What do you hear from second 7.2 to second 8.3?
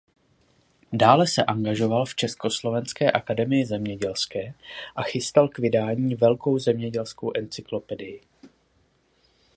encyklopedii".